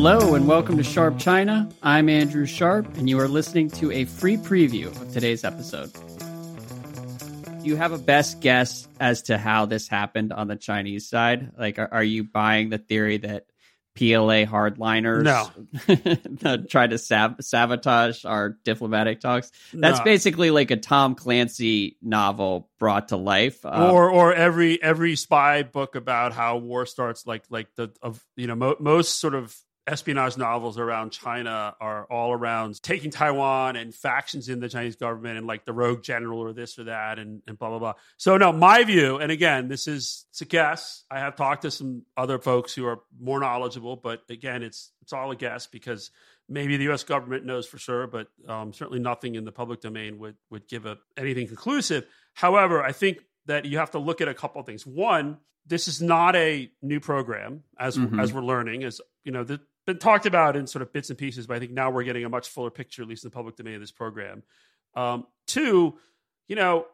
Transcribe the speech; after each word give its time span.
Hello 0.00 0.36
and 0.36 0.46
welcome 0.46 0.76
to 0.76 0.84
Sharp 0.84 1.18
China. 1.18 1.68
I'm 1.82 2.08
Andrew 2.08 2.46
Sharp, 2.46 2.86
and 2.98 3.10
you 3.10 3.18
are 3.18 3.26
listening 3.26 3.68
to 3.70 3.90
a 3.90 4.04
free 4.04 4.36
preview 4.36 4.86
of 4.86 5.12
today's 5.12 5.42
episode. 5.42 5.92
Do 5.92 7.66
you 7.68 7.74
have 7.74 7.90
a 7.90 7.98
best 7.98 8.40
guess 8.40 8.86
as 9.00 9.22
to 9.22 9.36
how 9.36 9.66
this 9.66 9.88
happened 9.88 10.32
on 10.32 10.46
the 10.46 10.54
Chinese 10.54 11.08
side? 11.08 11.50
Like, 11.58 11.80
are, 11.80 11.88
are 11.92 12.04
you 12.04 12.22
buying 12.22 12.68
the 12.68 12.78
theory 12.78 13.16
that 13.18 13.46
PLA 13.96 14.44
hardliners 14.46 15.24
No. 15.24 16.56
tried 16.70 16.90
to 16.90 16.98
sab- 16.98 17.42
sabotage 17.42 18.24
our 18.24 18.50
diplomatic 18.64 19.18
talks? 19.18 19.50
That's 19.74 19.98
No. 19.98 20.04
basically 20.04 20.52
like 20.52 20.70
a 20.70 20.76
Tom 20.76 21.16
Clancy 21.16 21.96
novel 22.00 22.70
brought 22.78 23.08
to 23.08 23.16
life. 23.16 23.66
Um, 23.66 23.90
or 23.90 24.08
or 24.08 24.32
every 24.32 24.80
every 24.80 25.16
spy 25.16 25.64
book 25.64 25.96
about 25.96 26.32
how 26.34 26.58
war 26.58 26.86
starts 26.86 27.26
like 27.26 27.42
like 27.50 27.74
the 27.74 27.90
of 28.00 28.24
you 28.36 28.46
know 28.46 28.54
mo- 28.54 28.76
most 28.78 29.20
sort 29.20 29.34
of 29.34 29.52
espionage 29.88 30.36
novels 30.36 30.78
around 30.78 31.10
China 31.10 31.74
are 31.80 32.04
all 32.10 32.32
around 32.32 32.80
taking 32.82 33.10
Taiwan 33.10 33.76
and 33.76 33.94
factions 33.94 34.48
in 34.48 34.60
the 34.60 34.68
Chinese 34.68 34.96
government 34.96 35.38
and 35.38 35.46
like 35.46 35.64
the 35.64 35.72
rogue 35.72 36.02
general 36.02 36.40
or 36.40 36.52
this 36.52 36.78
or 36.78 36.84
that 36.84 37.18
and, 37.18 37.42
and 37.46 37.58
blah 37.58 37.70
blah 37.70 37.78
blah. 37.78 37.92
So 38.18 38.36
no, 38.36 38.52
my 38.52 38.84
view, 38.84 39.16
and 39.16 39.32
again, 39.32 39.68
this 39.68 39.88
is 39.88 40.26
it's 40.30 40.40
a 40.42 40.44
guess. 40.44 41.04
I 41.10 41.18
have 41.20 41.36
talked 41.36 41.62
to 41.62 41.70
some 41.70 42.02
other 42.16 42.38
folks 42.38 42.74
who 42.74 42.86
are 42.86 43.00
more 43.18 43.40
knowledgeable, 43.40 43.96
but 43.96 44.22
again, 44.28 44.62
it's 44.62 44.92
it's 45.02 45.12
all 45.12 45.30
a 45.30 45.36
guess 45.36 45.66
because 45.66 46.10
maybe 46.48 46.76
the 46.76 46.84
U.S. 46.84 47.04
government 47.04 47.44
knows 47.44 47.66
for 47.66 47.78
sure, 47.78 48.06
but 48.06 48.28
um, 48.46 48.72
certainly 48.72 49.00
nothing 49.00 49.34
in 49.34 49.44
the 49.44 49.52
public 49.52 49.80
domain 49.80 50.18
would 50.18 50.36
would 50.50 50.68
give 50.68 50.84
a, 50.86 50.98
anything 51.16 51.46
conclusive. 51.46 52.04
However, 52.34 52.82
I 52.82 52.92
think 52.92 53.18
that 53.46 53.64
you 53.64 53.78
have 53.78 53.92
to 53.92 53.98
look 53.98 54.20
at 54.20 54.28
a 54.28 54.34
couple 54.34 54.60
of 54.60 54.66
things. 54.66 54.86
One, 54.86 55.38
this 55.66 55.88
is 55.88 56.00
not 56.02 56.36
a 56.36 56.70
new 56.82 57.00
program, 57.00 57.62
as 57.78 57.96
Mhm. 57.96 58.20
as 58.22 58.32
we're 58.32 58.42
learning. 58.42 58.84
As 58.84 59.00
you 59.24 59.32
know, 59.32 59.44
the, 59.44 59.60
been 59.88 59.98
talked 59.98 60.26
about 60.26 60.54
in 60.54 60.66
sort 60.66 60.82
of 60.82 60.92
bits 60.92 61.08
and 61.08 61.18
pieces, 61.18 61.46
but 61.46 61.56
I 61.56 61.60
think 61.60 61.72
now 61.72 61.90
we're 61.90 62.04
getting 62.04 62.26
a 62.26 62.28
much 62.28 62.50
fuller 62.50 62.70
picture, 62.70 63.00
at 63.00 63.08
least 63.08 63.24
in 63.24 63.30
the 63.30 63.34
public 63.34 63.56
domain, 63.56 63.76
of 63.76 63.80
this 63.80 63.90
program. 63.90 64.42
Um, 64.94 65.26
two, 65.46 65.94
you 66.46 66.56
know, 66.56 66.84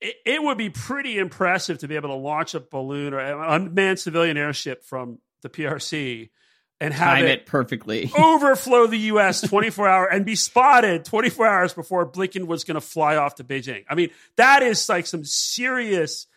it, 0.00 0.14
it 0.24 0.42
would 0.42 0.56
be 0.56 0.70
pretty 0.70 1.18
impressive 1.18 1.78
to 1.78 1.88
be 1.88 1.96
able 1.96 2.10
to 2.10 2.14
launch 2.14 2.54
a 2.54 2.60
balloon 2.60 3.12
or 3.12 3.18
an 3.18 3.38
unmanned 3.38 3.98
civilian 3.98 4.36
airship 4.36 4.84
from 4.84 5.18
the 5.42 5.48
PRC 5.48 6.30
and 6.80 6.94
have 6.94 7.16
time 7.16 7.24
it 7.24 7.30
it 7.30 7.46
perfectly. 7.46 8.12
overflow 8.18 8.86
the 8.86 8.98
U.S. 8.98 9.40
24 9.40 9.88
hour 9.88 10.06
and 10.06 10.24
be 10.24 10.36
spotted 10.36 11.04
24 11.04 11.44
hours 11.44 11.74
before 11.74 12.08
Blinken 12.08 12.46
was 12.46 12.62
going 12.62 12.76
to 12.76 12.80
fly 12.80 13.16
off 13.16 13.34
to 13.36 13.44
Beijing. 13.44 13.84
I 13.90 13.96
mean, 13.96 14.10
that 14.36 14.62
is 14.62 14.88
like 14.88 15.08
some 15.08 15.24
serious 15.24 16.28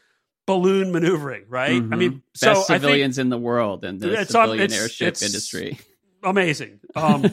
balloon 0.45 0.91
maneuvering, 0.91 1.45
right? 1.49 1.71
I 1.71 1.79
Mhm. 1.79 1.97
mean, 1.97 2.21
best 2.33 2.41
so 2.43 2.51
I 2.51 2.53
think 2.53 2.65
civilians 2.81 3.17
in 3.17 3.29
the 3.29 3.37
world 3.37 3.83
in 3.83 3.97
the 3.97 4.21
It's 4.21 4.31
civilian 4.31 4.63
it's- 4.65 4.79
airship 4.81 5.07
it's- 5.07 5.23
industry. 5.23 5.79
amazing. 6.23 6.79
Um, 6.95 7.25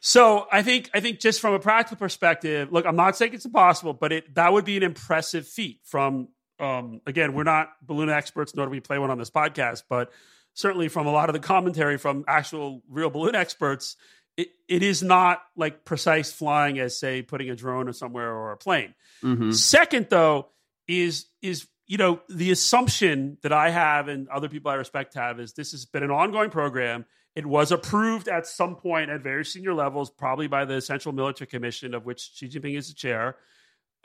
so 0.00 0.46
I 0.52 0.62
think 0.62 0.90
I 0.94 1.00
think 1.00 1.18
just 1.20 1.40
from 1.40 1.54
a 1.54 1.58
practical 1.58 1.96
perspective, 1.96 2.72
look, 2.72 2.86
I'm 2.86 2.96
not 2.96 3.16
saying 3.16 3.34
it's 3.34 3.44
impossible, 3.44 3.94
but 3.94 4.12
it 4.12 4.34
that 4.34 4.52
would 4.52 4.64
be 4.64 4.76
an 4.76 4.82
impressive 4.82 5.46
feat. 5.46 5.80
From 5.84 6.28
um, 6.60 7.00
again, 7.06 7.34
we're 7.34 7.42
not 7.44 7.70
balloon 7.82 8.08
experts, 8.10 8.54
nor 8.54 8.66
do 8.66 8.70
we 8.70 8.80
play 8.80 8.98
one 8.98 9.10
on 9.10 9.18
this 9.18 9.30
podcast, 9.30 9.82
but 9.88 10.12
certainly 10.54 10.88
from 10.88 11.06
a 11.06 11.10
lot 11.12 11.28
of 11.28 11.32
the 11.32 11.40
commentary 11.40 11.98
from 11.98 12.24
actual 12.28 12.82
real 12.88 13.10
balloon 13.10 13.34
experts, 13.34 13.96
it, 14.36 14.48
it 14.68 14.82
is 14.84 15.02
not 15.02 15.42
like 15.56 15.84
precise 15.84 16.30
flying 16.32 16.78
as 16.78 16.96
say 16.96 17.22
putting 17.22 17.50
a 17.50 17.56
drone 17.56 17.88
or 17.88 17.92
somewhere 17.92 18.32
or 18.32 18.52
a 18.52 18.56
plane. 18.56 18.94
Mhm. 19.24 19.52
Second, 19.54 20.06
though, 20.10 20.48
is 20.86 21.26
is 21.40 21.66
you 21.92 21.98
know 21.98 22.22
the 22.30 22.50
assumption 22.50 23.36
that 23.42 23.52
I 23.52 23.68
have 23.68 24.08
and 24.08 24.26
other 24.30 24.48
people 24.48 24.70
I 24.70 24.76
respect 24.76 25.12
have 25.12 25.38
is 25.38 25.52
this 25.52 25.72
has 25.72 25.84
been 25.84 26.02
an 26.02 26.10
ongoing 26.10 26.48
program. 26.48 27.04
It 27.36 27.44
was 27.44 27.70
approved 27.70 28.28
at 28.28 28.46
some 28.46 28.76
point 28.76 29.10
at 29.10 29.20
very 29.20 29.44
senior 29.44 29.74
levels, 29.74 30.08
probably 30.08 30.46
by 30.46 30.64
the 30.64 30.80
Central 30.80 31.14
Military 31.14 31.48
Commission, 31.48 31.92
of 31.92 32.06
which 32.06 32.30
Xi 32.32 32.48
Jinping 32.48 32.78
is 32.78 32.88
the 32.88 32.94
chair, 32.94 33.36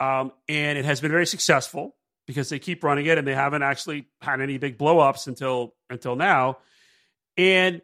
um, 0.00 0.32
and 0.50 0.76
it 0.76 0.84
has 0.84 1.00
been 1.00 1.10
very 1.10 1.26
successful 1.26 1.96
because 2.26 2.50
they 2.50 2.58
keep 2.58 2.84
running 2.84 3.06
it 3.06 3.16
and 3.16 3.26
they 3.26 3.34
haven't 3.34 3.62
actually 3.62 4.06
had 4.20 4.42
any 4.42 4.58
big 4.58 4.76
blowups 4.76 5.26
until 5.26 5.74
until 5.88 6.14
now. 6.14 6.58
And 7.38 7.80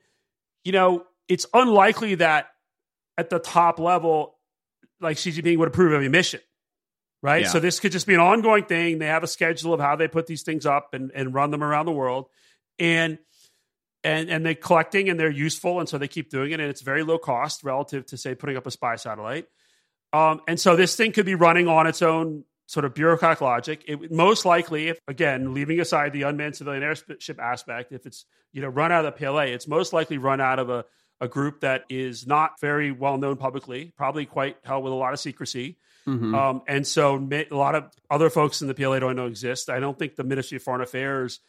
you 0.65 0.73
know, 0.73 1.07
it's 1.29 1.47
unlikely 1.55 2.17
that 2.17 2.49
at 3.17 3.31
the 3.31 3.39
top 3.39 3.79
level, 3.79 4.37
like 5.01 5.17
Xi 5.17 5.33
Jinping 5.33 5.57
would 5.57 5.69
approve 5.69 5.95
of 5.95 6.03
a 6.03 6.11
mission 6.11 6.41
right? 7.25 7.45
Yeah. 7.45 7.49
So 7.49 7.59
this 7.59 7.81
could 7.81 7.91
just 7.91 8.07
be 8.07 8.13
an 8.13 8.21
ongoing 8.21 8.67
thing. 8.67 8.99
They 8.99 9.07
have 9.07 9.23
a 9.23 9.27
schedule 9.27 9.73
of 9.73 9.81
how 9.81 9.97
they 9.97 10.09
put 10.09 10.27
these 10.27 10.43
things 10.43 10.67
up 10.67 10.93
and, 10.93 11.11
and 11.15 11.33
run 11.33 11.51
them 11.51 11.65
around 11.65 11.87
the 11.87 11.93
world, 11.93 12.29
and 12.79 13.19
and 14.05 14.29
and 14.29 14.45
they're 14.45 14.55
collecting 14.55 15.09
and 15.09 15.19
they're 15.19 15.31
useful, 15.31 15.81
and 15.81 15.89
so 15.89 15.97
they 15.97 16.07
keep 16.07 16.29
doing 16.31 16.53
it, 16.53 16.61
and 16.61 16.69
it's 16.69 16.83
very 16.83 17.03
low 17.03 17.17
cost 17.17 17.65
relative 17.65 18.05
to 18.07 18.19
say 18.19 18.35
putting 18.35 18.59
up 18.59 18.67
a 18.67 18.71
spy 18.71 18.97
satellite. 18.97 19.47
Um, 20.13 20.43
and 20.47 20.61
so 20.61 20.77
this 20.77 20.97
thing 20.97 21.13
could 21.13 21.25
be 21.25 21.35
running 21.35 21.67
on 21.67 21.87
its 21.87 22.03
own 22.03 22.45
sort 22.67 22.85
of 22.85 22.95
bureaucratic 22.95 23.41
logic. 23.41 23.85
It 23.89 23.97
would 23.97 24.13
most 24.13 24.45
likely, 24.45 24.89
if 24.89 24.99
again 25.09 25.55
leaving 25.55 25.81
aside 25.81 26.13
the 26.13 26.23
unmanned 26.23 26.57
civilian 26.57 26.83
airship 26.83 27.41
aspect, 27.41 27.91
if 27.91 28.05
it's 28.05 28.27
you 28.53 28.61
know 28.61 28.69
run 28.69 28.93
out 28.93 29.07
of 29.07 29.15
the 29.15 29.19
PLA, 29.19 29.45
it's 29.45 29.67
most 29.67 29.95
likely 29.95 30.19
run 30.19 30.43
out 30.43 30.59
of 30.59 30.69
a 30.69 30.85
a 31.23 31.29
group 31.29 31.61
that 31.61 31.85
is 31.89 32.27
not 32.27 32.61
very 32.61 32.93
well 32.93 33.17
known 33.17 33.39
publicly, 33.39 33.95
probably 33.97 34.27
quite 34.27 34.59
held 34.63 34.85
with 34.85 34.93
a 34.93 34.97
lot 34.97 35.15
of 35.15 35.21
secrecy. 35.21 35.79
Mhm. 36.07 36.35
Um, 36.35 36.63
and 36.67 36.87
so 36.87 37.17
a 37.17 37.55
lot 37.55 37.75
of 37.75 37.91
other 38.11 38.31
folks 38.31 38.61
in 38.63 38.69
the 38.69 38.75
PLA 38.75 38.99
don't 38.99 39.17
know 39.17 39.27
exist. 39.27 39.71
I 39.71 39.81
don't 39.81 39.99
think 39.99 40.17
the 40.17 40.25
Ministry 40.25 40.57
of 40.57 40.63
Foreign 40.63 40.83
Affairs, 40.83 41.41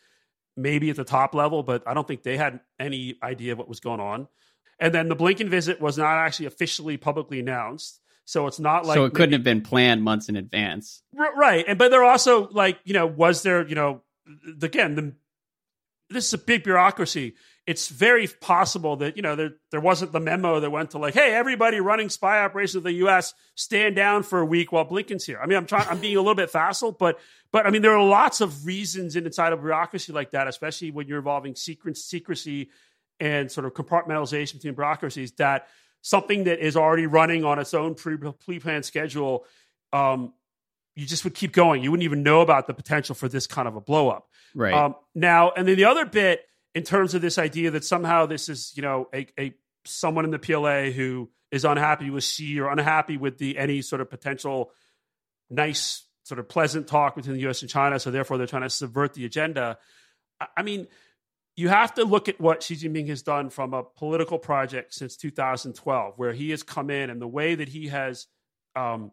maybe 0.55 0.89
at 0.89 0.95
the 0.95 1.03
top 1.03 1.35
level, 1.35 1.61
but 1.63 1.83
I 1.85 1.93
don't 1.93 2.07
think 2.07 2.23
they 2.23 2.37
had 2.37 2.61
any 2.79 3.17
idea 3.21 3.51
of 3.51 3.57
what 3.57 3.67
was 3.67 3.79
going 3.79 3.99
on. 3.99 4.27
And 4.79 4.93
then 4.93 5.09
the 5.09 5.15
Blinken 5.15 5.49
visit 5.49 5.81
was 5.81 5.97
not 5.97 6.17
actually 6.17 6.47
officially 6.47 6.97
publicly 6.97 7.39
announced. 7.39 7.99
So 8.25 8.47
it's 8.47 8.59
not 8.59 8.85
like 8.85 8.95
so 8.95 9.05
it 9.05 9.13
couldn't 9.13 9.33
have 9.33 9.43
been 9.43 9.61
planned 9.61 10.03
months 10.03 10.29
in 10.29 10.35
advance. 10.35 11.03
R- 11.17 11.35
right 11.35 11.63
and 11.67 11.77
but 11.77 11.91
they're 11.91 12.03
also 12.03 12.47
like 12.49 12.79
you 12.83 12.93
know 12.93 13.05
was 13.05 13.43
there 13.43 13.67
you 13.67 13.75
know 13.75 14.01
again 14.63 14.95
the, 14.95 15.13
this 16.09 16.27
is 16.27 16.33
a 16.33 16.37
big 16.37 16.63
bureaucracy. 16.63 17.35
It's 17.65 17.87
very 17.87 18.27
possible 18.27 18.97
that 18.97 19.15
you 19.15 19.23
know 19.23 19.35
there 19.35 19.53
there 19.71 19.79
wasn't 19.79 20.11
the 20.11 20.19
memo 20.19 20.59
that 20.59 20.69
went 20.69 20.91
to 20.91 20.99
like 20.99 21.15
hey 21.15 21.33
everybody 21.33 21.79
running 21.79 22.09
spy 22.09 22.43
operations 22.43 22.75
in 22.75 22.83
the 22.83 23.05
US 23.05 23.33
stand 23.55 23.95
down 23.95 24.23
for 24.23 24.39
a 24.39 24.45
week 24.45 24.71
while 24.71 24.85
Blinken's 24.85 25.25
here. 25.25 25.39
I 25.41 25.47
mean 25.47 25.57
I'm 25.57 25.65
trying 25.65 25.87
I'm 25.87 25.99
being 25.99 26.15
a 26.15 26.21
little 26.21 26.35
bit 26.35 26.51
facile 26.51 26.91
but 26.91 27.19
but 27.51 27.65
I 27.65 27.71
mean 27.71 27.81
there 27.81 27.95
are 27.95 28.07
lots 28.07 28.39
of 28.41 28.65
reasons 28.65 29.15
inside 29.15 29.51
of 29.51 29.61
bureaucracy 29.61 30.13
like 30.13 30.31
that 30.31 30.47
especially 30.47 30.91
when 30.91 31.07
you're 31.07 31.17
involving 31.17 31.55
secret 31.55 31.97
secrecy 31.97 32.69
and 33.19 33.51
sort 33.51 33.65
of 33.65 33.73
compartmentalization 33.73 34.55
between 34.55 34.75
bureaucracies 34.75 35.31
that 35.33 35.67
something 36.01 36.43
that 36.43 36.59
is 36.59 36.77
already 36.77 37.07
running 37.07 37.43
on 37.43 37.57
its 37.57 37.73
own 37.73 37.95
pre 37.95 38.59
planned 38.59 38.85
schedule 38.85 39.43
um, 39.91 40.33
you 40.95 41.05
just 41.05 41.23
would 41.23 41.33
keep 41.33 41.51
going. 41.51 41.83
You 41.83 41.91
wouldn't 41.91 42.05
even 42.05 42.23
know 42.23 42.41
about 42.41 42.67
the 42.67 42.73
potential 42.73 43.15
for 43.15 43.27
this 43.27 43.47
kind 43.47 43.67
of 43.67 43.75
a 43.75 43.81
blow 43.81 44.09
up. 44.09 44.27
Right. 44.53 44.73
Um, 44.73 44.95
now, 45.13 45.51
and 45.51 45.67
then 45.67 45.75
the 45.75 45.85
other 45.85 46.05
bit 46.05 46.41
in 46.73 46.83
terms 46.83 47.13
of 47.13 47.21
this 47.21 47.37
idea 47.37 47.71
that 47.71 47.83
somehow 47.83 48.25
this 48.25 48.49
is, 48.49 48.73
you 48.75 48.81
know, 48.81 49.09
a, 49.13 49.27
a 49.39 49.53
someone 49.85 50.25
in 50.25 50.31
the 50.31 50.39
PLA 50.39 50.91
who 50.91 51.29
is 51.51 51.65
unhappy 51.65 52.09
with 52.09 52.23
Xi 52.23 52.59
or 52.59 52.69
unhappy 52.69 53.17
with 53.17 53.37
the 53.37 53.57
any 53.57 53.81
sort 53.81 54.01
of 54.01 54.09
potential 54.09 54.71
nice 55.49 56.03
sort 56.23 56.39
of 56.39 56.49
pleasant 56.49 56.87
talk 56.87 57.15
between 57.15 57.35
the 57.35 57.41
U.S. 57.41 57.61
and 57.61 57.69
China, 57.69 57.99
so 57.99 58.09
therefore 58.09 58.37
they're 58.37 58.47
trying 58.47 58.63
to 58.63 58.69
subvert 58.69 59.13
the 59.13 59.25
agenda. 59.25 59.77
I, 60.39 60.47
I 60.57 60.63
mean, 60.63 60.87
you 61.55 61.69
have 61.69 61.93
to 61.95 62.03
look 62.03 62.27
at 62.27 62.41
what 62.41 62.63
Xi 62.63 62.75
Jinping 62.75 63.07
has 63.09 63.21
done 63.21 63.49
from 63.49 63.73
a 63.73 63.83
political 63.83 64.39
project 64.39 64.93
since 64.93 65.15
2012, 65.17 66.13
where 66.17 66.33
he 66.33 66.49
has 66.49 66.63
come 66.63 66.89
in 66.89 67.09
and 67.09 67.21
the 67.21 67.27
way 67.27 67.55
that 67.55 67.69
he 67.69 67.87
has 67.87 68.27
um, 68.75 69.11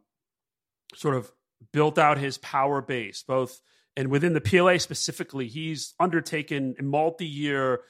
sort 0.94 1.14
of 1.14 1.30
built 1.72 1.98
out 1.98 2.18
his 2.18 2.38
power 2.38 2.80
base, 2.80 3.22
both 3.22 3.60
and 3.96 4.08
within 4.08 4.32
the 4.32 4.40
PLA 4.40 4.78
specifically, 4.78 5.48
he's 5.48 5.94
undertaken 6.00 6.74
multi-year 6.80 7.80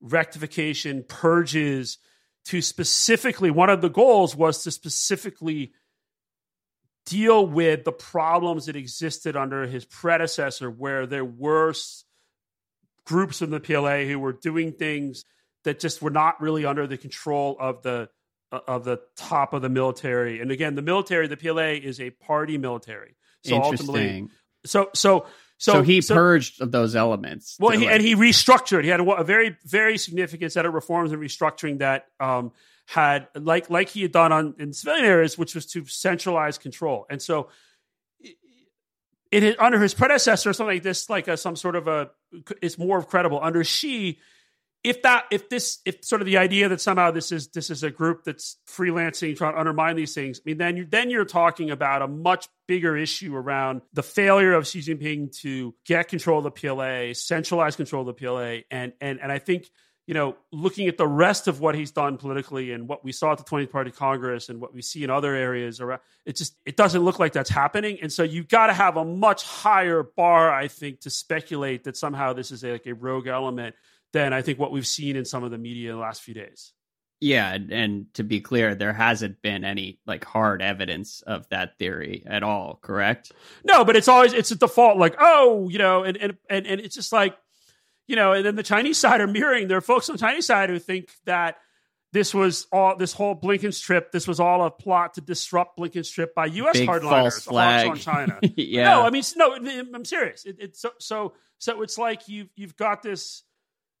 rectification 0.00 1.04
purges 1.06 1.98
to 2.46 2.60
specifically 2.62 3.50
one 3.50 3.70
of 3.70 3.82
the 3.82 3.90
goals 3.90 4.34
was 4.34 4.64
to 4.64 4.70
specifically 4.70 5.72
deal 7.06 7.46
with 7.46 7.84
the 7.84 7.92
problems 7.92 8.66
that 8.66 8.76
existed 8.76 9.36
under 9.36 9.66
his 9.66 9.84
predecessor 9.84 10.70
where 10.70 11.06
there 11.06 11.24
were 11.24 11.74
groups 13.04 13.42
in 13.42 13.50
the 13.50 13.60
PLA 13.60 14.04
who 14.04 14.18
were 14.18 14.32
doing 14.32 14.72
things 14.72 15.24
that 15.64 15.80
just 15.80 16.02
were 16.02 16.10
not 16.10 16.40
really 16.40 16.64
under 16.64 16.86
the 16.86 16.96
control 16.96 17.56
of 17.60 17.82
the 17.82 18.08
uh, 18.50 18.60
of 18.68 18.84
the 18.84 19.00
top 19.16 19.54
of 19.54 19.62
the 19.62 19.68
military. 19.68 20.40
And 20.40 20.50
again, 20.50 20.74
the 20.74 20.82
military, 20.82 21.26
the 21.26 21.36
PLA 21.36 21.72
is 21.82 22.00
a 22.00 22.10
party 22.10 22.58
military. 22.58 23.16
So 23.44 23.56
ultimately, 23.62 24.00
Interesting. 24.02 24.30
so 24.64 24.90
so 24.94 25.26
so, 25.58 25.74
So, 25.74 25.82
he 25.82 26.00
purged 26.00 26.60
of 26.60 26.72
those 26.72 26.96
elements. 26.96 27.56
well, 27.60 27.70
he, 27.78 27.84
like- 27.86 27.94
and 27.94 28.02
he 28.02 28.16
restructured. 28.16 28.82
He 28.82 28.88
had 28.90 28.98
a, 28.98 29.08
a 29.12 29.22
very, 29.22 29.56
very 29.64 29.96
significant 29.96 30.50
set 30.50 30.66
of 30.66 30.74
reforms 30.74 31.12
and 31.12 31.22
restructuring 31.22 31.78
that 31.78 32.06
um, 32.18 32.50
had, 32.86 33.28
like, 33.36 33.70
like 33.70 33.88
he 33.88 34.02
had 34.02 34.10
done 34.10 34.32
on 34.32 34.54
in 34.58 34.72
civilian 34.72 35.04
areas, 35.04 35.38
which 35.38 35.54
was 35.54 35.66
to 35.66 35.84
centralize 35.86 36.58
control. 36.58 37.06
And 37.08 37.22
so, 37.22 37.48
it, 39.30 39.44
it 39.44 39.60
under 39.60 39.80
his 39.80 39.94
predecessor, 39.94 40.52
something 40.52 40.74
like 40.76 40.82
this, 40.82 41.08
like 41.08 41.28
a, 41.28 41.36
some 41.36 41.54
sort 41.54 41.76
of 41.76 41.86
a, 41.86 42.10
it's 42.60 42.76
more 42.76 43.00
credible. 43.02 43.38
Under 43.40 43.62
Xi, 43.62 44.18
if 44.84 45.02
that 45.02 45.26
if 45.30 45.48
this 45.48 45.78
if 45.84 46.04
sort 46.04 46.20
of 46.20 46.26
the 46.26 46.38
idea 46.38 46.68
that 46.68 46.80
somehow 46.80 47.10
this 47.10 47.32
is 47.32 47.48
this 47.48 47.70
is 47.70 47.82
a 47.82 47.90
group 47.90 48.24
that's 48.24 48.56
freelancing 48.68 49.36
trying 49.36 49.52
to 49.52 49.58
undermine 49.58 49.96
these 49.96 50.14
things 50.14 50.40
i 50.40 50.42
mean 50.44 50.58
then 50.58 50.76
you 50.76 50.84
then 50.84 51.10
you're 51.10 51.24
talking 51.24 51.70
about 51.70 52.02
a 52.02 52.08
much 52.08 52.48
bigger 52.66 52.96
issue 52.96 53.34
around 53.34 53.82
the 53.92 54.02
failure 54.02 54.52
of 54.52 54.66
xi 54.66 54.80
jinping 54.80 55.34
to 55.40 55.74
get 55.84 56.08
control 56.08 56.38
of 56.38 56.44
the 56.44 56.50
pla 56.50 57.12
centralize 57.12 57.76
control 57.76 58.02
of 58.02 58.06
the 58.06 58.14
pla 58.14 58.58
and 58.70 58.92
and 59.00 59.20
and 59.20 59.30
i 59.30 59.38
think 59.38 59.68
you 60.06 60.14
know 60.14 60.36
looking 60.50 60.88
at 60.88 60.96
the 60.96 61.06
rest 61.06 61.46
of 61.46 61.60
what 61.60 61.74
he's 61.74 61.92
done 61.92 62.16
politically 62.16 62.72
and 62.72 62.88
what 62.88 63.04
we 63.04 63.12
saw 63.12 63.32
at 63.32 63.38
the 63.38 63.44
20th 63.44 63.70
party 63.70 63.90
congress 63.90 64.48
and 64.48 64.60
what 64.60 64.74
we 64.74 64.82
see 64.82 65.04
in 65.04 65.10
other 65.10 65.34
areas 65.34 65.80
around 65.80 66.00
it 66.26 66.36
just 66.36 66.56
it 66.66 66.76
doesn't 66.76 67.02
look 67.02 67.18
like 67.18 67.32
that's 67.32 67.50
happening. 67.50 67.98
And 68.00 68.12
so 68.12 68.22
you've 68.22 68.48
got 68.48 68.68
to 68.68 68.72
have 68.72 68.96
a 68.96 69.04
much 69.04 69.44
higher 69.44 70.02
bar 70.02 70.52
i 70.52 70.68
think 70.68 71.00
to 71.00 71.10
speculate 71.10 71.84
that 71.84 71.96
somehow 71.96 72.32
this 72.32 72.50
is 72.50 72.64
a, 72.64 72.72
like 72.72 72.86
a 72.86 72.94
rogue 72.94 73.26
element 73.26 73.76
than 74.12 74.32
I 74.32 74.42
think 74.42 74.58
what 74.58 74.72
we've 74.72 74.86
seen 74.86 75.16
in 75.16 75.24
some 75.24 75.44
of 75.44 75.50
the 75.50 75.58
media 75.58 75.90
in 75.90 75.96
the 75.96 76.02
last 76.02 76.22
few 76.22 76.34
days. 76.34 76.72
Yeah, 77.20 77.56
and 77.70 78.12
to 78.14 78.24
be 78.24 78.40
clear, 78.40 78.74
there 78.74 78.92
hasn't 78.92 79.42
been 79.42 79.64
any 79.64 80.00
like 80.06 80.24
hard 80.24 80.60
evidence 80.60 81.22
of 81.22 81.48
that 81.50 81.78
theory 81.78 82.24
at 82.26 82.42
all, 82.42 82.80
correct? 82.82 83.30
No, 83.64 83.84
but 83.84 83.94
it's 83.94 84.08
always 84.08 84.32
it's 84.32 84.50
a 84.50 84.56
default 84.56 84.98
like, 84.98 85.14
oh, 85.20 85.68
you 85.68 85.78
know, 85.78 86.02
and 86.02 86.16
and 86.16 86.36
and, 86.50 86.66
and 86.66 86.80
it's 86.80 86.96
just 86.96 87.12
like, 87.12 87.36
you 88.08 88.16
know, 88.16 88.32
and 88.32 88.44
then 88.44 88.56
the 88.56 88.64
Chinese 88.64 88.98
side 88.98 89.20
are 89.20 89.28
mirroring. 89.28 89.68
There 89.68 89.78
are 89.78 89.82
folks 89.82 90.08
on 90.10 90.16
the 90.16 90.20
Chinese 90.20 90.46
side 90.46 90.68
who 90.68 90.80
think 90.80 91.10
that 91.24 91.58
this 92.12 92.34
was 92.34 92.66
all 92.72 92.96
this 92.96 93.12
whole 93.12 93.36
Blinken's 93.36 93.78
trip. 93.78 94.10
This 94.10 94.26
was 94.26 94.40
all 94.40 94.66
a 94.66 94.70
plot 94.72 95.14
to 95.14 95.20
disrupt 95.20 95.78
Blinken's 95.78 96.10
trip 96.10 96.34
by 96.34 96.46
U.S. 96.46 96.78
Big 96.78 96.88
hardliners 96.88 97.88
on 97.88 97.96
China. 97.98 98.40
yeah, 98.56 98.94
no, 98.94 99.02
I 99.02 99.10
mean, 99.10 99.22
no, 99.36 99.54
I'm 99.94 100.04
serious. 100.04 100.44
It, 100.44 100.56
it's 100.58 100.80
so 100.80 100.90
so 100.98 101.34
so. 101.58 101.82
It's 101.82 101.98
like 101.98 102.26
you've 102.26 102.48
you've 102.56 102.76
got 102.76 103.04
this 103.04 103.44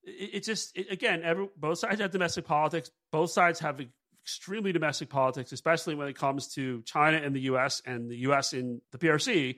it, 0.04 0.30
it 0.34 0.44
just 0.44 0.76
it, 0.76 0.90
again, 0.90 1.22
every, 1.24 1.48
both 1.56 1.78
sides 1.78 2.00
have 2.00 2.10
domestic 2.10 2.44
politics. 2.44 2.90
Both 3.10 3.30
sides 3.30 3.60
have 3.60 3.80
extremely 4.22 4.72
domestic 4.72 5.08
politics, 5.08 5.52
especially 5.52 5.94
when 5.94 6.08
it 6.08 6.16
comes 6.16 6.48
to 6.54 6.82
China 6.82 7.18
and 7.18 7.34
the 7.34 7.40
U.S. 7.42 7.82
and 7.84 8.10
the 8.10 8.18
U.S. 8.18 8.52
in 8.52 8.80
the 8.92 8.98
PRC. 8.98 9.56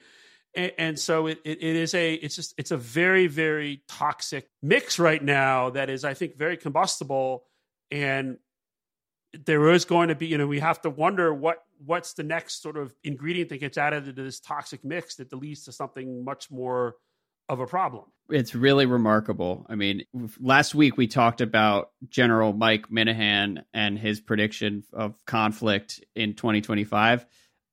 And, 0.55 0.73
and 0.79 0.99
so 0.99 1.27
it, 1.27 1.41
it, 1.45 1.63
it 1.63 1.77
is 1.77 1.95
a 1.95 2.15
it's 2.15 2.37
just 2.37 2.55
it's 2.57 2.71
a 2.71 2.77
very 2.77 3.27
very 3.27 3.83
toxic 3.89 4.49
mix 4.63 4.99
right 4.99 5.23
now 5.23 5.71
that 5.71 5.91
is 5.91 6.05
I 6.05 6.15
think 6.15 6.37
very 6.37 6.57
combustible 6.57 7.45
and 7.91 8.39
there 9.47 9.69
is 9.71 9.85
going 9.85 10.09
to 10.09 10.15
be 10.15 10.29
you 10.29 10.39
know 10.39 10.47
we 10.47 10.61
have 10.61 10.81
to 10.83 10.91
wonder 10.91 11.35
what 11.35 11.65
what's 11.85 12.15
the 12.15 12.23
next 12.23 12.63
sort 12.63 12.77
of 12.77 12.95
ingredient 13.03 13.49
that 13.51 13.59
gets 13.59 13.77
added 13.77 14.05
to 14.05 14.13
this 14.13 14.39
toxic 14.39 14.85
mix 14.85 15.17
that 15.17 15.33
leads 15.33 15.65
to 15.65 15.73
something 15.73 16.25
much 16.25 16.51
more 16.51 16.95
of 17.49 17.61
a 17.61 17.67
problem. 17.67 18.05
It's 18.31 18.55
really 18.55 18.87
remarkable. 18.87 19.67
I 19.69 19.75
mean, 19.75 20.05
last 20.41 20.75
week 20.75 20.97
we 20.97 21.07
talked 21.07 21.43
about 21.43 21.91
General 22.09 22.55
Mike 22.55 22.89
Minihan 22.89 23.65
and 23.75 23.99
his 23.99 24.21
prediction 24.21 24.85
of 24.95 25.15
conflict 25.27 26.03
in 26.15 26.35
2025. 26.35 27.27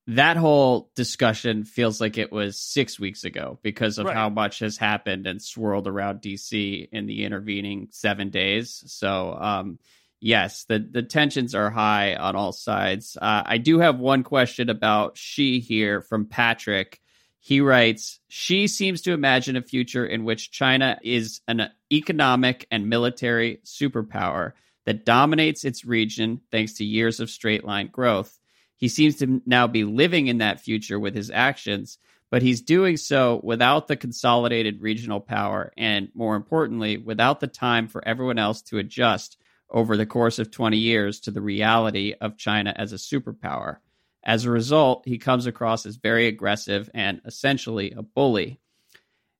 That 0.07 0.35
whole 0.35 0.91
discussion 0.95 1.63
feels 1.63 2.01
like 2.01 2.17
it 2.17 2.33
was 2.33 2.59
six 2.59 2.99
weeks 2.99 3.23
ago 3.23 3.59
because 3.61 3.97
of 3.97 4.07
right. 4.07 4.15
how 4.15 4.29
much 4.29 4.59
has 4.59 4.75
happened 4.75 5.25
and 5.25 5.41
swirled 5.41 5.87
around 5.87 6.21
DC 6.21 6.89
in 6.91 7.05
the 7.05 7.23
intervening 7.23 7.87
seven 7.91 8.29
days. 8.29 8.83
So, 8.87 9.37
um, 9.39 9.79
yes, 10.19 10.65
the, 10.65 10.79
the 10.79 11.03
tensions 11.03 11.55
are 11.55 11.69
high 11.69 12.15
on 12.15 12.35
all 12.35 12.51
sides. 12.51 13.15
Uh, 13.15 13.43
I 13.45 13.57
do 13.57 13.79
have 13.79 13.99
one 13.99 14.23
question 14.23 14.69
about 14.69 15.17
Xi 15.17 15.61
here 15.61 16.01
from 16.01 16.25
Patrick. 16.25 16.99
He 17.43 17.59
writes, 17.59 18.19
Xi 18.27 18.67
seems 18.67 19.01
to 19.01 19.13
imagine 19.13 19.57
a 19.57 19.63
future 19.63 20.05
in 20.05 20.25
which 20.25 20.51
China 20.51 20.99
is 21.01 21.41
an 21.47 21.71
economic 21.91 22.67
and 22.69 22.87
military 22.87 23.61
superpower 23.65 24.53
that 24.85 25.05
dominates 25.05 25.65
its 25.65 25.83
region 25.83 26.41
thanks 26.51 26.73
to 26.73 26.85
years 26.85 27.19
of 27.19 27.31
straight 27.31 27.63
line 27.63 27.87
growth. 27.87 28.37
He 28.75 28.87
seems 28.87 29.15
to 29.17 29.41
now 29.47 29.65
be 29.65 29.83
living 29.85 30.27
in 30.27 30.37
that 30.37 30.61
future 30.61 30.99
with 30.99 31.15
his 31.15 31.31
actions, 31.31 31.97
but 32.29 32.43
he's 32.43 32.61
doing 32.61 32.95
so 32.95 33.41
without 33.43 33.87
the 33.87 33.97
consolidated 33.97 34.79
regional 34.79 35.19
power 35.19 35.73
and, 35.75 36.09
more 36.13 36.35
importantly, 36.35 36.97
without 36.97 37.39
the 37.39 37.47
time 37.47 37.87
for 37.87 38.07
everyone 38.07 38.37
else 38.37 38.61
to 38.61 38.77
adjust 38.77 39.37
over 39.67 39.97
the 39.97 40.05
course 40.05 40.37
of 40.37 40.51
20 40.51 40.77
years 40.77 41.19
to 41.21 41.31
the 41.31 41.41
reality 41.41 42.13
of 42.21 42.37
China 42.37 42.71
as 42.77 42.93
a 42.93 42.97
superpower. 42.97 43.77
As 44.23 44.45
a 44.45 44.51
result, 44.51 45.03
he 45.05 45.17
comes 45.17 45.45
across 45.45 45.85
as 45.85 45.95
very 45.95 46.27
aggressive 46.27 46.89
and 46.93 47.21
essentially 47.25 47.91
a 47.91 48.03
bully. 48.03 48.59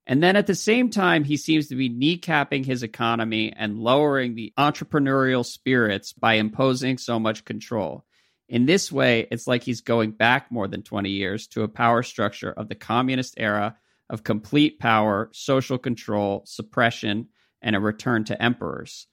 And 0.07 0.22
then 0.24 0.36
at 0.36 0.48
the 0.48 0.56
same 0.56 0.89
time, 0.89 1.24
he 1.24 1.38
seems 1.38 1.68
to 1.68 1.75
be 1.75 1.89
kneecapping 1.89 2.66
his 2.66 2.81
economy 2.81 3.54
and 3.56 3.78
lowering 3.78 4.33
the 4.33 4.51
entrepreneurial 4.57 5.45
spirits 5.45 6.13
by 6.13 6.33
imposing 6.33 6.98
so 6.98 7.19
much 7.19 7.45
control. 7.45 8.06
In 8.50 8.66
this 8.66 8.92
way, 8.92 9.28
it's 9.31 9.48
like 9.48 9.63
he's 9.63 9.81
going 9.81 10.12
back 10.12 10.51
more 10.51 10.68
than 10.68 10.81
20 10.81 11.10
years 11.10 11.48
to 11.48 11.63
a 11.63 11.69
power 11.69 12.04
structure 12.04 12.51
of 12.51 12.68
the 12.68 12.75
communist 12.75 13.36
era 13.38 13.77
of 14.10 14.25
complete 14.25 14.80
power, 14.80 15.30
social 15.31 15.77
control, 15.77 16.44
suppression, 16.45 17.30
and 17.62 17.75
a 17.75 17.80
return 17.80 18.25
to 18.25 18.42
emperors. 18.42 19.07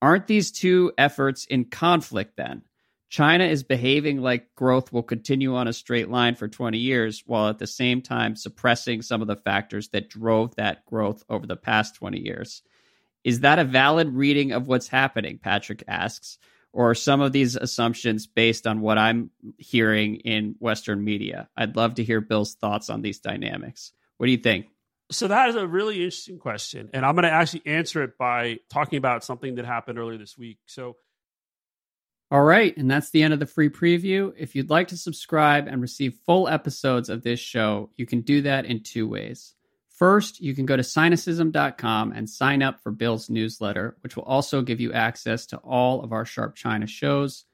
Aren't 0.00 0.28
these 0.28 0.52
two 0.52 0.92
efforts 0.96 1.46
in 1.46 1.64
conflict 1.64 2.36
then? 2.36 2.62
China 3.08 3.44
is 3.44 3.62
behaving 3.62 4.20
like 4.20 4.54
growth 4.54 4.92
will 4.92 5.02
continue 5.02 5.54
on 5.54 5.68
a 5.68 5.72
straight 5.72 6.10
line 6.10 6.34
for 6.34 6.48
20 6.48 6.78
years, 6.78 7.22
while 7.24 7.48
at 7.48 7.58
the 7.58 7.66
same 7.66 8.02
time 8.02 8.34
suppressing 8.34 9.02
some 9.02 9.22
of 9.22 9.28
the 9.28 9.36
factors 9.36 9.88
that 9.88 10.08
drove 10.08 10.56
that 10.56 10.84
growth 10.86 11.24
over 11.28 11.46
the 11.46 11.56
past 11.56 11.94
20 11.94 12.18
years. 12.18 12.62
Is 13.22 13.40
that 13.40 13.58
a 13.58 13.64
valid 13.64 14.08
reading 14.08 14.52
of 14.52 14.66
what's 14.66 14.88
happening? 14.88 15.38
Patrick 15.38 15.84
asks. 15.86 16.38
Or 16.72 16.90
are 16.90 16.94
some 16.94 17.22
of 17.22 17.32
these 17.32 17.56
assumptions 17.56 18.26
based 18.26 18.66
on 18.66 18.80
what 18.80 18.98
I'm 18.98 19.30
hearing 19.56 20.16
in 20.16 20.56
Western 20.58 21.02
media? 21.02 21.48
I'd 21.56 21.74
love 21.74 21.94
to 21.94 22.04
hear 22.04 22.20
Bill's 22.20 22.54
thoughts 22.54 22.90
on 22.90 23.00
these 23.00 23.18
dynamics. 23.18 23.92
What 24.18 24.26
do 24.26 24.32
you 24.32 24.38
think? 24.38 24.66
So 25.10 25.28
that 25.28 25.48
is 25.48 25.54
a 25.54 25.66
really 25.66 25.96
interesting 25.96 26.38
question, 26.38 26.90
and 26.92 27.06
I'm 27.06 27.14
going 27.14 27.22
to 27.22 27.30
actually 27.30 27.62
answer 27.64 28.02
it 28.02 28.18
by 28.18 28.58
talking 28.68 28.96
about 28.98 29.22
something 29.22 29.54
that 29.54 29.64
happened 29.64 30.00
earlier 30.00 30.18
this 30.18 30.36
week. 30.36 30.58
So 30.66 30.96
all 32.28 32.42
right, 32.42 32.76
and 32.76 32.90
that's 32.90 33.10
the 33.10 33.22
end 33.22 33.32
of 33.34 33.38
the 33.38 33.46
free 33.46 33.68
preview. 33.68 34.32
If 34.36 34.56
you'd 34.56 34.70
like 34.70 34.88
to 34.88 34.96
subscribe 34.96 35.68
and 35.68 35.80
receive 35.80 36.18
full 36.26 36.48
episodes 36.48 37.08
of 37.08 37.22
this 37.22 37.38
show, 37.38 37.90
you 37.96 38.04
can 38.04 38.22
do 38.22 38.42
that 38.42 38.64
in 38.64 38.82
two 38.82 39.06
ways. 39.08 39.54
First, 39.96 40.40
you 40.40 40.54
can 40.54 40.66
go 40.66 40.76
to 40.76 40.82
sinocism.com 40.82 42.12
and 42.12 42.28
sign 42.28 42.62
up 42.62 42.80
for 42.82 42.90
Bill's 42.90 43.30
newsletter, 43.30 43.96
which 44.00 44.16
will 44.16 44.24
also 44.24 44.60
give 44.60 44.80
you 44.80 44.92
access 44.92 45.46
to 45.46 45.56
all 45.58 46.02
of 46.02 46.12
our 46.12 46.24
Sharp 46.24 46.56
China 46.56 46.86
shows. 46.88 47.44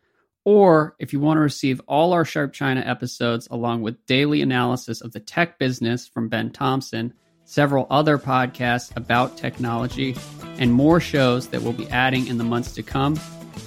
Or 0.45 0.97
if 0.99 1.13
you 1.13 1.21
want 1.21 1.37
to 1.37 1.43
receive 1.43 1.81
all 1.87 2.15
our 2.15 2.25
Sharp 2.25 2.53
China 2.53 2.81
episodes 2.81 3.47
along 3.51 3.83
with 3.83 4.07
daily 4.07 4.41
analysis 4.41 5.03
of 5.03 5.13
the 5.13 5.21
tech 5.21 5.59
business 5.59 6.09
from 6.09 6.31
Ben 6.31 6.51
Thompson, 6.51 7.13
several 7.45 7.87
other 7.91 8.19
podcasts 8.19 8.97
about 8.97 9.37
technology, 9.37 10.17
and 10.59 10.73
more 10.73 10.99
shows 10.99 11.49
that 11.49 11.63
we'll 11.63 11.73
be 11.75 11.89
adding 11.91 12.27
in 12.27 12.39
the 12.39 12.45
months 12.45 12.73
to 12.73 12.83
come, 12.83 13.21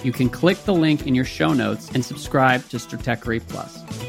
you 0.04 0.12
can 0.12 0.28
click 0.28 0.58
the 0.64 0.74
link 0.74 1.06
in 1.06 1.14
your 1.14 1.24
show 1.24 1.52
notes 1.52 1.90
and 1.94 2.04
subscribe 2.04 2.68
to 2.68 2.76
Stratechery 2.76 3.46
Plus. 3.48 4.05